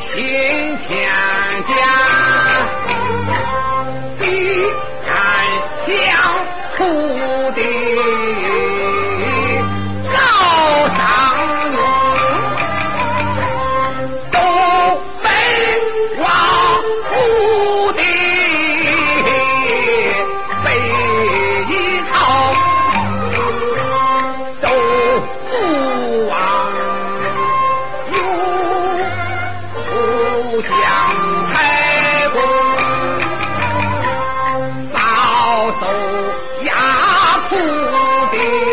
[0.00, 0.59] 心
[37.50, 37.56] 土
[38.30, 38.69] 地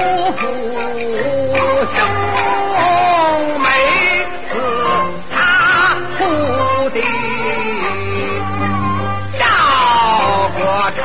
[0.00, 0.42] 夫妇
[1.94, 1.98] 兄
[3.60, 3.64] 妹
[4.50, 4.52] 是
[5.34, 5.36] 他
[6.90, 6.98] 的，
[9.38, 9.42] 赵
[10.56, 10.60] 国
[10.96, 10.98] 城，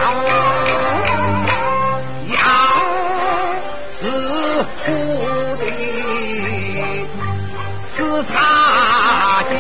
[2.32, 2.36] 杨
[4.00, 4.04] 四
[4.86, 4.86] 虎
[5.58, 5.64] 的，
[7.98, 8.00] 是
[8.34, 8.34] 他
[9.50, 9.54] 的。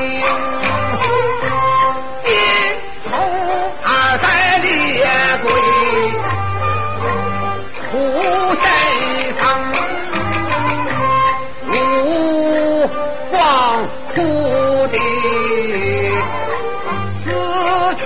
[17.97, 18.05] 开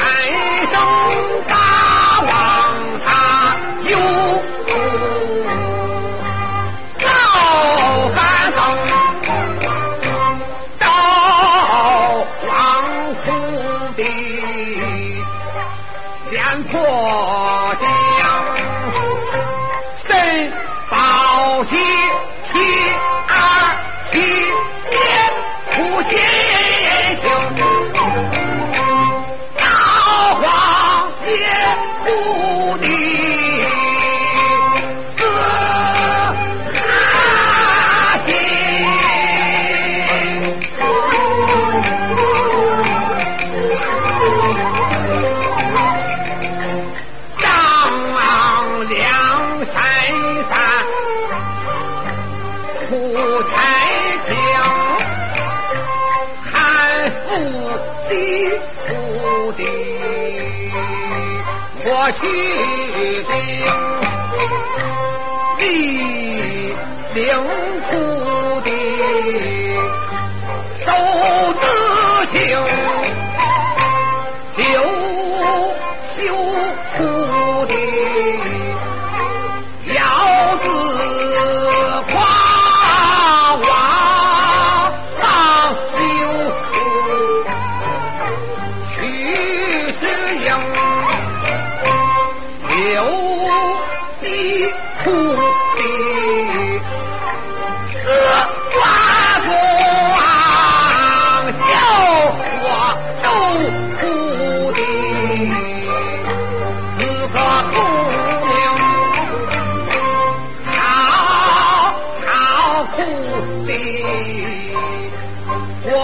[0.72, 0.76] 灯
[1.48, 1.54] 大
[2.22, 2.30] 王
[3.06, 3.08] 他
[3.88, 3.94] 有
[7.06, 7.08] 好
[8.16, 8.18] 汉
[10.80, 10.86] 到
[12.48, 12.50] 王
[13.24, 13.26] 府
[13.96, 14.00] 的
[16.32, 16.74] 连破
[17.82, 17.84] 家
[20.08, 20.10] 身
[20.90, 21.99] 宝气
[57.30, 57.36] 不
[58.10, 58.16] 低
[58.88, 58.90] 不
[59.52, 59.62] 地
[61.86, 61.88] 我
[62.20, 62.22] 去
[62.92, 63.32] 的领
[67.14, 67.18] 灵
[67.90, 67.94] 土
[68.62, 68.68] 地
[70.86, 70.90] 都
[71.54, 71.64] 自
[72.36, 72.40] 行
[74.58, 74.64] 留
[76.16, 76.18] 修
[76.98, 77.00] 土
[77.68, 77.72] 地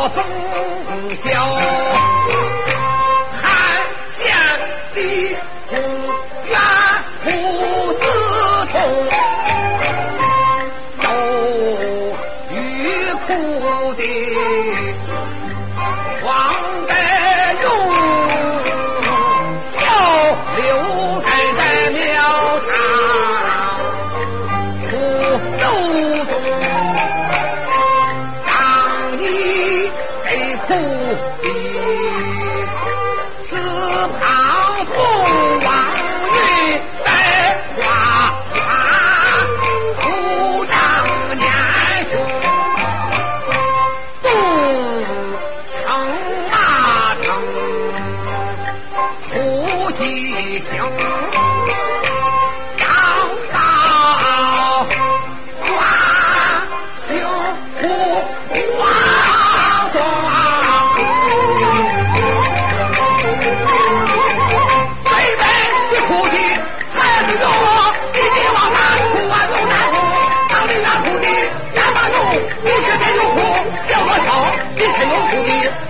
[0.10, 2.15] 风萧。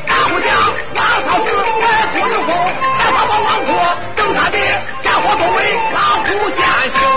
[0.07, 0.49] 大虎将
[0.95, 1.83] 王超是开
[2.13, 2.49] 国的功，
[2.97, 3.69] 害怕王王国，
[4.15, 4.57] 正他的
[5.03, 5.57] 战火都为
[5.93, 7.14] 老虎下行。